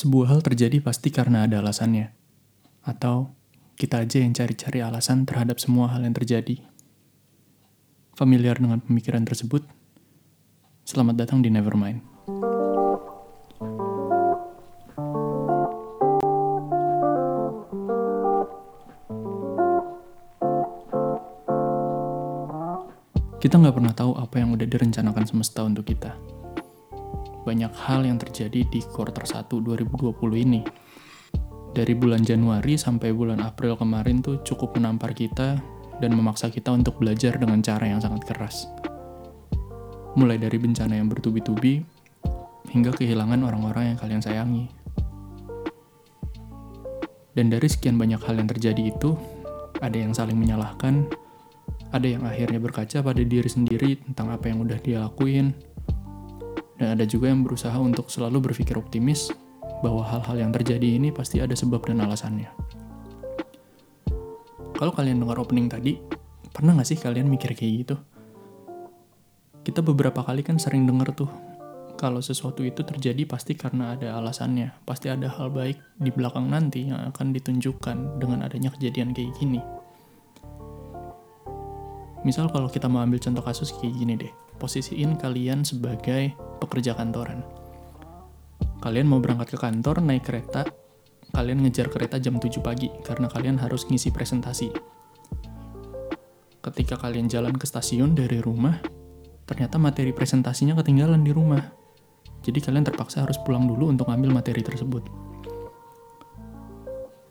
[0.00, 2.08] Sebuah hal terjadi pasti karena ada alasannya.
[2.88, 3.36] Atau
[3.76, 6.64] kita aja yang cari-cari alasan terhadap semua hal yang terjadi.
[8.16, 9.60] Familiar dengan pemikiran tersebut?
[10.88, 12.00] Selamat datang di Nevermind.
[23.36, 26.39] Kita nggak pernah tahu apa yang udah direncanakan semesta untuk kita
[27.44, 30.12] banyak hal yang terjadi di quarter 1 2020
[30.44, 30.62] ini.
[31.70, 35.62] Dari bulan Januari sampai bulan April kemarin tuh cukup menampar kita
[36.00, 38.66] dan memaksa kita untuk belajar dengan cara yang sangat keras.
[40.18, 41.78] Mulai dari bencana yang bertubi-tubi
[42.74, 44.66] hingga kehilangan orang-orang yang kalian sayangi.
[47.30, 49.14] Dan dari sekian banyak hal yang terjadi itu,
[49.78, 51.06] ada yang saling menyalahkan,
[51.94, 55.54] ada yang akhirnya berkaca pada diri sendiri tentang apa yang udah dia lakuin,
[56.80, 59.28] dan ada juga yang berusaha untuk selalu berpikir optimis
[59.84, 62.48] bahwa hal-hal yang terjadi ini pasti ada sebab dan alasannya.
[64.80, 66.00] Kalau kalian dengar opening tadi,
[66.56, 67.96] pernah nggak sih kalian mikir kayak gitu?
[69.60, 71.28] Kita beberapa kali kan sering dengar tuh,
[72.00, 76.88] kalau sesuatu itu terjadi pasti karena ada alasannya, pasti ada hal baik di belakang nanti
[76.88, 79.60] yang akan ditunjukkan dengan adanya kejadian kayak gini.
[82.24, 87.40] Misal kalau kita mau ambil contoh kasus kayak gini deh, posisiin kalian sebagai pekerja kantoran.
[88.84, 90.68] Kalian mau berangkat ke kantor naik kereta,
[91.32, 94.68] kalian ngejar kereta jam 7 pagi karena kalian harus ngisi presentasi.
[96.60, 98.76] Ketika kalian jalan ke stasiun dari rumah,
[99.48, 101.64] ternyata materi presentasinya ketinggalan di rumah.
[102.44, 105.08] Jadi kalian terpaksa harus pulang dulu untuk ngambil materi tersebut.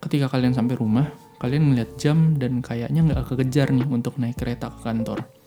[0.02, 1.06] Ketika kalian sampai rumah,
[1.38, 5.39] kalian melihat jam dan kayaknya nggak kekejar nih untuk naik kereta ke kantor.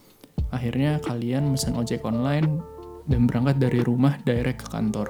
[0.53, 2.61] Akhirnya kalian pesan ojek online
[3.09, 5.09] dan berangkat dari rumah direct ke kantor.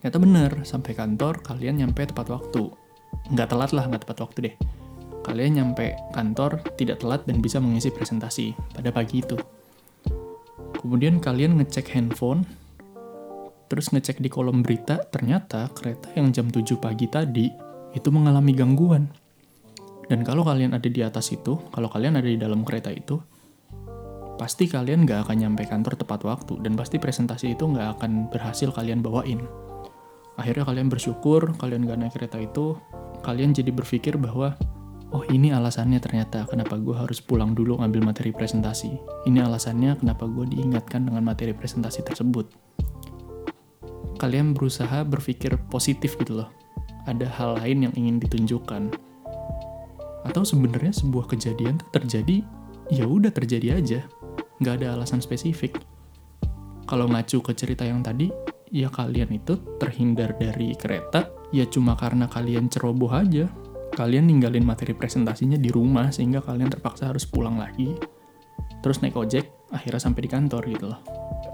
[0.00, 2.72] Ternyata bener, sampai kantor kalian nyampe tepat waktu.
[3.32, 4.56] Nggak telat lah, nggak tepat waktu deh.
[5.24, 9.40] Kalian nyampe kantor tidak telat dan bisa mengisi presentasi pada pagi itu.
[10.76, 12.44] Kemudian kalian ngecek handphone,
[13.72, 17.48] terus ngecek di kolom berita, ternyata kereta yang jam 7 pagi tadi
[17.96, 19.08] itu mengalami gangguan.
[20.04, 23.16] Dan kalau kalian ada di atas itu, kalau kalian ada di dalam kereta itu,
[24.34, 28.70] pasti kalian nggak akan nyampe kantor tepat waktu dan pasti presentasi itu nggak akan berhasil
[28.74, 29.46] kalian bawain.
[30.34, 32.74] Akhirnya kalian bersyukur, kalian nggak naik kereta itu,
[33.22, 34.58] kalian jadi berpikir bahwa
[35.14, 38.98] oh ini alasannya ternyata kenapa gue harus pulang dulu ngambil materi presentasi.
[39.30, 42.50] Ini alasannya kenapa gue diingatkan dengan materi presentasi tersebut.
[44.18, 46.50] Kalian berusaha berpikir positif gitu loh.
[47.06, 48.90] Ada hal lain yang ingin ditunjukkan.
[50.24, 52.40] Atau sebenarnya sebuah kejadian terjadi,
[52.88, 54.00] ya udah terjadi aja
[54.60, 55.80] nggak ada alasan spesifik.
[56.84, 58.28] Kalau ngacu ke cerita yang tadi,
[58.68, 63.48] ya kalian itu terhindar dari kereta, ya cuma karena kalian ceroboh aja.
[63.94, 67.94] Kalian ninggalin materi presentasinya di rumah sehingga kalian terpaksa harus pulang lagi.
[68.82, 71.00] Terus naik ojek, akhirnya sampai di kantor gitu loh.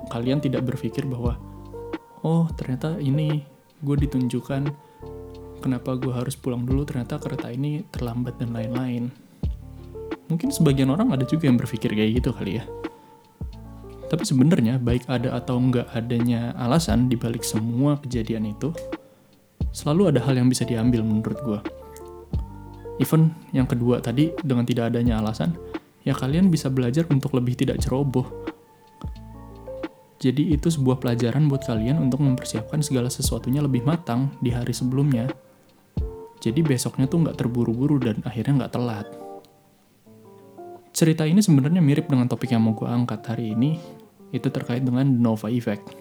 [0.08, 1.36] Kalian tidak berpikir bahwa,
[2.24, 3.44] oh ternyata ini
[3.84, 4.62] gue ditunjukkan
[5.60, 9.12] kenapa gue harus pulang dulu, ternyata kereta ini terlambat dan lain-lain.
[10.32, 12.64] Mungkin sebagian orang ada juga yang berpikir kayak gitu kali ya.
[14.10, 18.74] Tapi sebenarnya baik ada atau enggak adanya alasan di balik semua kejadian itu,
[19.70, 21.60] selalu ada hal yang bisa diambil menurut gue.
[22.98, 25.54] Even yang kedua tadi dengan tidak adanya alasan,
[26.02, 28.26] ya kalian bisa belajar untuk lebih tidak ceroboh.
[30.20, 35.32] Jadi itu sebuah pelajaran buat kalian untuk mempersiapkan segala sesuatunya lebih matang di hari sebelumnya.
[36.44, 39.06] Jadi besoknya tuh nggak terburu-buru dan akhirnya nggak telat.
[40.92, 43.80] Cerita ini sebenarnya mirip dengan topik yang mau gue angkat hari ini,
[44.30, 45.94] itu terkait dengan Nova Effect.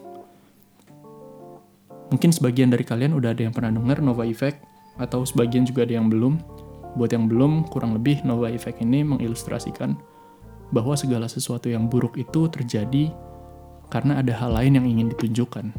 [2.10, 4.66] Mungkin sebagian dari kalian udah ada yang pernah dengar Nova Effect,
[5.00, 6.38] atau sebagian juga ada yang belum.
[6.98, 9.96] Buat yang belum, kurang lebih Nova Effect ini mengilustrasikan
[10.70, 13.10] bahwa segala sesuatu yang buruk itu terjadi
[13.90, 15.74] karena ada hal lain yang ingin ditunjukkan.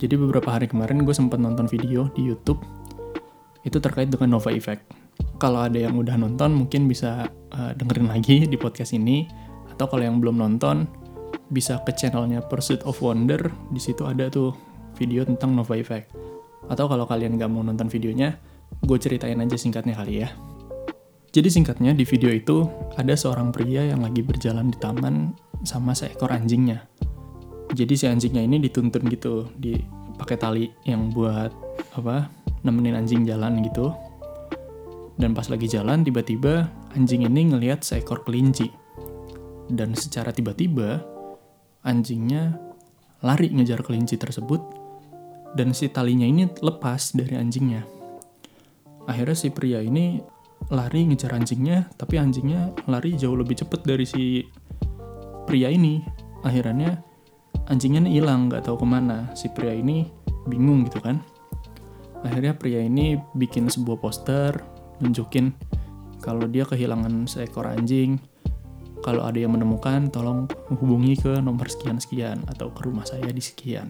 [0.00, 2.64] Jadi beberapa hari kemarin gue sempat nonton video di YouTube
[3.68, 4.88] itu terkait dengan Nova Effect.
[5.36, 9.28] Kalau ada yang udah nonton mungkin bisa uh, dengerin lagi di podcast ini
[9.80, 10.84] atau kalau yang belum nonton
[11.48, 13.48] bisa ke channelnya Pursuit of Wonder.
[13.72, 14.52] Di situ ada tuh
[15.00, 16.12] video tentang Nova Effect.
[16.68, 18.36] Atau kalau kalian nggak mau nonton videonya
[18.84, 20.28] gue ceritain aja singkatnya kali ya.
[21.32, 22.68] Jadi singkatnya di video itu
[23.00, 25.32] ada seorang pria yang lagi berjalan di taman
[25.64, 26.84] sama seekor anjingnya.
[27.72, 29.80] Jadi si anjingnya ini dituntun gitu di
[30.20, 31.56] pakai tali yang buat
[31.96, 32.28] apa
[32.68, 33.96] nemenin anjing jalan gitu.
[35.16, 38.68] Dan pas lagi jalan tiba-tiba anjing ini ngelihat seekor kelinci
[39.70, 41.00] dan secara tiba-tiba
[41.86, 42.58] anjingnya
[43.24, 44.60] lari ngejar kelinci tersebut
[45.54, 47.82] dan si talinya ini lepas dari anjingnya.
[49.10, 50.22] Akhirnya si pria ini
[50.70, 54.44] lari ngejar anjingnya, tapi anjingnya lari jauh lebih cepat dari si
[55.48, 56.04] pria ini.
[56.46, 57.02] Akhirnya
[57.66, 59.32] anjingnya hilang, nggak tahu ke mana.
[59.34, 60.06] Si pria ini
[60.46, 61.18] bingung gitu kan.
[62.22, 64.52] Akhirnya pria ini bikin sebuah poster,
[65.00, 65.56] nunjukin
[66.20, 68.20] kalau dia kehilangan seekor anjing.
[69.00, 73.88] Kalau ada yang menemukan, tolong hubungi ke nomor sekian-sekian atau ke rumah saya di sekian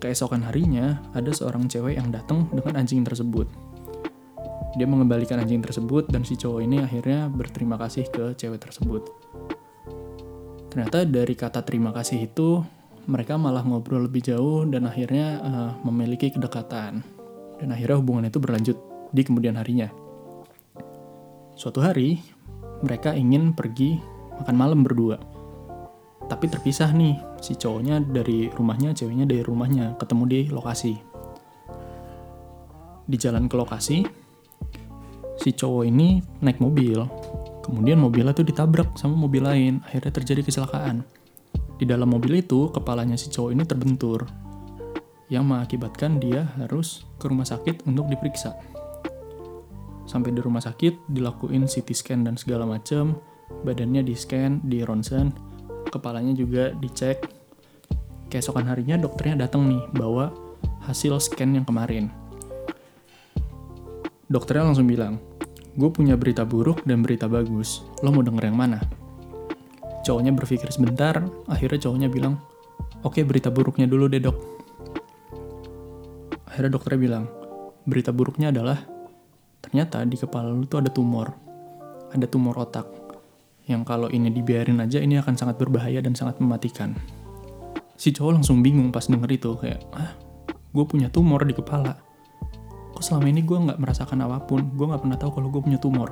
[0.00, 3.46] keesokan harinya ada seorang cewek yang datang dengan anjing tersebut.
[4.80, 9.04] Dia mengembalikan anjing tersebut dan si cowok ini akhirnya berterima kasih ke cewek tersebut.
[10.72, 12.64] Ternyata dari kata terima kasih itu
[13.10, 17.04] mereka malah ngobrol lebih jauh dan akhirnya uh, memiliki kedekatan.
[17.60, 18.78] Dan akhirnya hubungan itu berlanjut
[19.10, 19.90] di kemudian harinya.
[21.58, 22.22] Suatu hari
[22.80, 24.00] mereka ingin pergi
[24.40, 25.20] makan malam berdua.
[26.30, 30.94] Tapi terpisah nih si cowoknya dari rumahnya ceweknya dari rumahnya ketemu di lokasi.
[33.10, 33.98] Di jalan ke lokasi
[35.40, 37.02] si cowok ini naik mobil.
[37.60, 41.04] Kemudian mobilnya tuh ditabrak sama mobil lain akhirnya terjadi kecelakaan.
[41.80, 44.28] Di dalam mobil itu kepalanya si cowok ini terbentur
[45.30, 48.79] yang mengakibatkan dia harus ke rumah sakit untuk diperiksa
[50.10, 53.14] sampai di rumah sakit dilakuin CT scan dan segala macam
[53.62, 55.30] badannya di scan di ronsen
[55.86, 57.22] kepalanya juga dicek.
[58.30, 60.34] Keesokan harinya dokternya datang nih bawa
[60.86, 62.10] hasil scan yang kemarin.
[64.30, 65.18] Dokternya langsung bilang,
[65.74, 67.82] gue punya berita buruk dan berita bagus.
[68.06, 68.78] Lo mau denger yang mana?
[70.06, 71.18] Cowoknya berpikir sebentar,
[71.50, 72.38] akhirnya cowoknya bilang,
[73.02, 74.38] oke berita buruknya dulu deh dok.
[76.46, 77.24] Akhirnya dokternya bilang,
[77.82, 78.78] berita buruknya adalah
[79.70, 81.30] ternyata di kepala lu tuh ada tumor.
[82.10, 83.00] Ada tumor otak
[83.70, 86.98] yang kalau ini dibiarin aja ini akan sangat berbahaya dan sangat mematikan.
[87.94, 90.18] Si cowok langsung bingung pas denger itu, kayak, ah,
[90.74, 91.94] gue punya tumor di kepala.
[92.90, 95.78] Kok selama ini gue nggak merasakan apa pun, gue nggak pernah tahu kalau gue punya
[95.78, 96.10] tumor.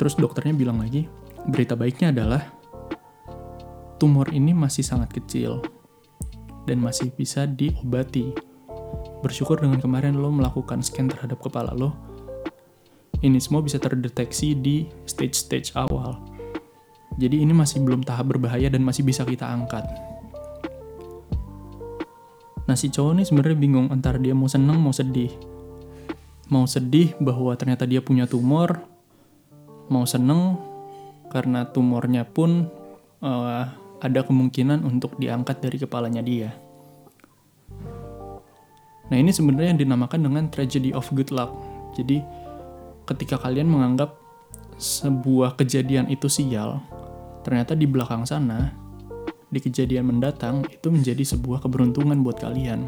[0.00, 1.06] Terus dokternya bilang lagi,
[1.46, 2.42] berita baiknya adalah,
[4.02, 5.62] tumor ini masih sangat kecil,
[6.66, 8.34] dan masih bisa diobati.
[9.22, 12.07] Bersyukur dengan kemarin lo melakukan scan terhadap kepala lo,
[13.22, 16.18] ini semua bisa terdeteksi di stage-stage awal.
[17.18, 19.82] Jadi ini masih belum tahap berbahaya dan masih bisa kita angkat.
[22.68, 25.34] Nah si cowok ini sebenarnya bingung antara dia mau seneng mau sedih.
[26.46, 28.78] Mau sedih bahwa ternyata dia punya tumor,
[29.90, 30.60] mau seneng
[31.32, 32.70] karena tumornya pun
[33.24, 33.62] uh,
[33.98, 36.54] ada kemungkinan untuk diangkat dari kepalanya dia.
[39.08, 41.50] Nah ini sebenarnya yang dinamakan dengan tragedy of good luck.
[41.96, 42.20] Jadi
[43.08, 44.20] ketika kalian menganggap
[44.76, 46.84] sebuah kejadian itu sial,
[47.40, 48.76] ternyata di belakang sana,
[49.48, 52.84] di kejadian mendatang, itu menjadi sebuah keberuntungan buat kalian.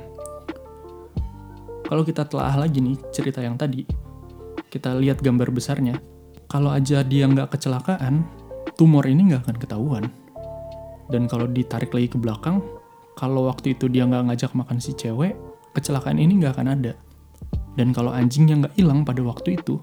[1.88, 3.82] Kalau kita telah lagi nih cerita yang tadi,
[4.70, 5.98] kita lihat gambar besarnya,
[6.46, 8.22] kalau aja dia nggak kecelakaan,
[8.78, 10.04] tumor ini nggak akan ketahuan.
[11.10, 12.62] Dan kalau ditarik lagi ke belakang,
[13.18, 15.34] kalau waktu itu dia nggak ngajak makan si cewek,
[15.74, 16.92] kecelakaan ini nggak akan ada.
[17.74, 19.82] Dan kalau anjingnya nggak hilang pada waktu itu,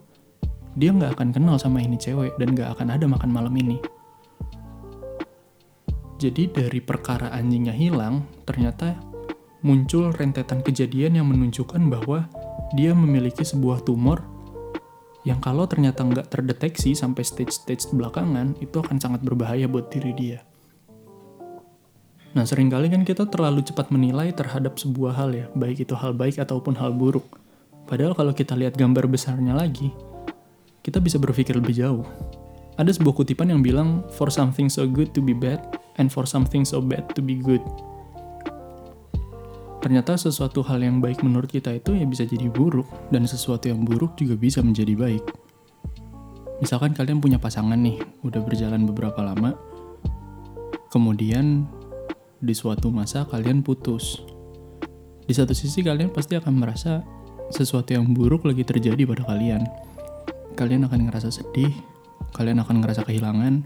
[0.78, 3.82] dia nggak akan kenal sama ini cewek dan nggak akan ada makan malam ini.
[6.22, 8.94] Jadi dari perkara anjingnya hilang, ternyata
[9.66, 12.30] muncul rentetan kejadian yang menunjukkan bahwa
[12.78, 14.22] dia memiliki sebuah tumor
[15.26, 20.40] yang kalau ternyata nggak terdeteksi sampai stage-stage belakangan, itu akan sangat berbahaya buat diri dia.
[22.32, 26.16] Nah, sering kali kan kita terlalu cepat menilai terhadap sebuah hal ya, baik itu hal
[26.16, 27.28] baik ataupun hal buruk.
[27.90, 29.92] Padahal kalau kita lihat gambar besarnya lagi,
[30.88, 32.08] kita bisa berpikir lebih jauh.
[32.80, 35.60] Ada sebuah kutipan yang bilang, For something so good to be bad,
[36.00, 37.60] and for something so bad to be good.
[39.84, 43.84] Ternyata sesuatu hal yang baik menurut kita itu ya bisa jadi buruk, dan sesuatu yang
[43.84, 45.24] buruk juga bisa menjadi baik.
[46.64, 49.60] Misalkan kalian punya pasangan nih, udah berjalan beberapa lama,
[50.88, 51.68] kemudian
[52.40, 54.24] di suatu masa kalian putus.
[55.28, 57.04] Di satu sisi kalian pasti akan merasa
[57.52, 59.87] sesuatu yang buruk lagi terjadi pada kalian.
[60.58, 61.70] Kalian akan ngerasa sedih,
[62.34, 63.62] kalian akan ngerasa kehilangan,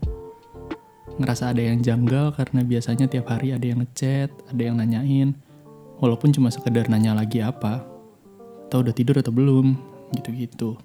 [1.16, 5.40] ngerasa ada yang janggal karena biasanya tiap hari ada yang ngechat, ada yang nanyain,
[6.04, 7.88] walaupun cuma sekedar nanya lagi apa,
[8.68, 9.80] atau udah tidur atau belum,
[10.20, 10.76] gitu-gitu.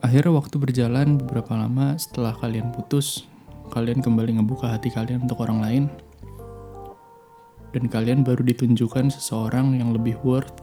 [0.00, 3.28] Akhirnya waktu berjalan beberapa lama setelah kalian putus,
[3.68, 5.84] kalian kembali ngebuka hati kalian untuk orang lain,
[7.76, 10.56] dan kalian baru ditunjukkan seseorang yang lebih worth,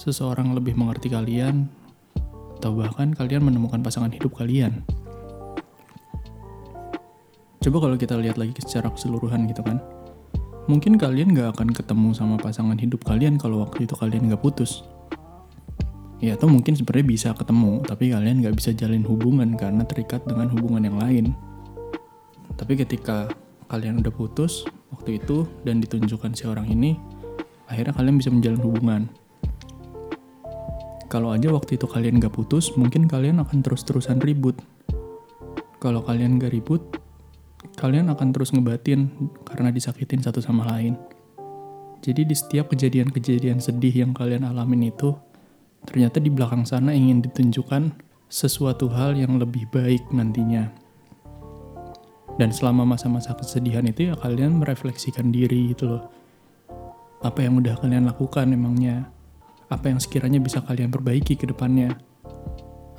[0.00, 1.68] seseorang lebih mengerti kalian,
[2.62, 4.86] atau bahkan kalian menemukan pasangan hidup kalian.
[7.58, 9.82] Coba kalau kita lihat lagi secara keseluruhan gitu kan.
[10.70, 14.86] Mungkin kalian gak akan ketemu sama pasangan hidup kalian kalau waktu itu kalian gak putus.
[16.22, 20.46] Ya atau mungkin sebenarnya bisa ketemu, tapi kalian gak bisa jalin hubungan karena terikat dengan
[20.54, 21.34] hubungan yang lain.
[22.54, 23.26] Tapi ketika
[23.66, 24.62] kalian udah putus
[24.94, 26.94] waktu itu dan ditunjukkan si orang ini,
[27.66, 29.10] akhirnya kalian bisa menjalin hubungan.
[31.12, 34.56] Kalau aja waktu itu kalian gak putus, mungkin kalian akan terus-terusan ribut.
[35.76, 36.80] Kalau kalian gak ribut,
[37.76, 39.12] kalian akan terus ngebatin
[39.44, 40.96] karena disakitin satu sama lain.
[42.00, 45.12] Jadi di setiap kejadian-kejadian sedih yang kalian alamin itu,
[45.84, 47.92] ternyata di belakang sana ingin ditunjukkan
[48.32, 50.72] sesuatu hal yang lebih baik nantinya.
[52.40, 56.08] Dan selama masa-masa kesedihan itu ya kalian merefleksikan diri gitu loh.
[57.20, 59.12] Apa yang udah kalian lakukan emangnya?
[59.72, 61.96] Apa yang sekiranya bisa kalian perbaiki ke depannya?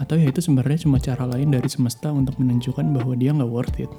[0.02, 3.78] Atau ya itu sebenarnya cuma cara lain dari semesta untuk menunjukkan bahwa dia nggak worth
[3.78, 3.92] it.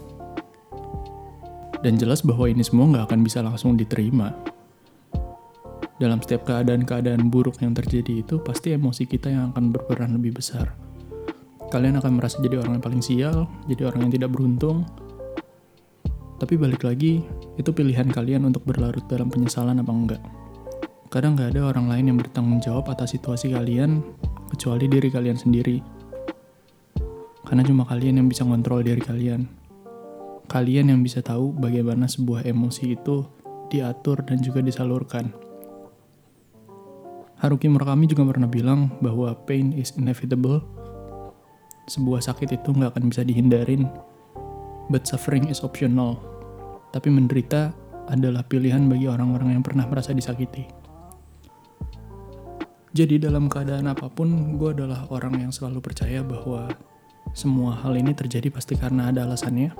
[1.86, 4.34] Dan jelas bahwa ini semua nggak akan bisa langsung diterima.
[6.02, 10.74] Dalam setiap keadaan-keadaan buruk yang terjadi itu, pasti emosi kita yang akan berperan lebih besar.
[11.70, 14.82] Kalian akan merasa jadi orang yang paling sial, jadi orang yang tidak beruntung.
[16.42, 17.22] Tapi balik lagi,
[17.54, 20.22] itu pilihan kalian untuk berlarut dalam penyesalan apa enggak.
[21.14, 24.02] Kadang nggak ada orang lain yang bertanggung jawab atas situasi kalian,
[24.50, 25.78] kecuali diri kalian sendiri.
[27.46, 29.46] Karena cuma kalian yang bisa ngontrol diri kalian
[30.48, 33.24] kalian yang bisa tahu bagaimana sebuah emosi itu
[33.72, 35.32] diatur dan juga disalurkan.
[37.40, 40.64] Haruki Murakami juga pernah bilang bahwa pain is inevitable.
[41.90, 43.84] Sebuah sakit itu nggak akan bisa dihindarin,
[44.88, 46.16] but suffering is optional.
[46.96, 47.76] Tapi menderita
[48.08, 50.83] adalah pilihan bagi orang-orang yang pernah merasa disakiti.
[52.94, 56.70] Jadi dalam keadaan apa pun, gue adalah orang yang selalu percaya bahwa
[57.34, 59.74] semua hal ini terjadi pasti karena ada alasannya,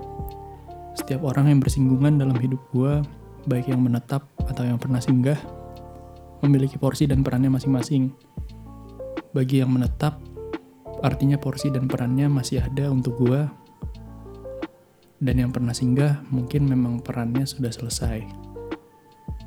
[0.99, 3.07] setiap orang yang bersinggungan dalam hidup gue,
[3.47, 5.39] baik yang menetap atau yang pernah singgah,
[6.43, 8.11] memiliki porsi dan perannya masing-masing.
[9.31, 10.19] Bagi yang menetap,
[11.07, 13.47] artinya porsi dan perannya masih ada untuk gue.
[15.23, 18.27] Dan yang pernah singgah, mungkin memang perannya sudah selesai.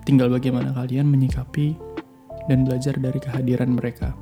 [0.07, 1.86] Tinggal bagaimana kalian menyikapi
[2.47, 4.15] dan belajar dari kehadiran mereka.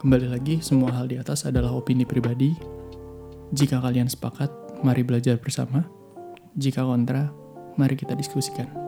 [0.00, 2.56] Kembali lagi, semua hal di atas adalah opini pribadi.
[3.52, 5.84] Jika kalian sepakat, mari belajar bersama.
[6.56, 7.30] Jika kontra,
[7.76, 8.87] mari kita diskusikan.